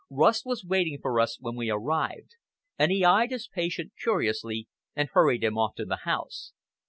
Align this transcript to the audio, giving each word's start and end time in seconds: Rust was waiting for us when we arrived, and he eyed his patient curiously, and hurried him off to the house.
Rust 0.09 0.47
was 0.47 0.65
waiting 0.65 0.97
for 0.99 1.19
us 1.19 1.37
when 1.39 1.55
we 1.55 1.69
arrived, 1.69 2.31
and 2.79 2.91
he 2.91 3.05
eyed 3.05 3.29
his 3.29 3.47
patient 3.47 3.93
curiously, 4.01 4.67
and 4.95 5.09
hurried 5.09 5.43
him 5.43 5.59
off 5.59 5.75
to 5.75 5.85
the 5.85 5.97
house. 6.09 6.53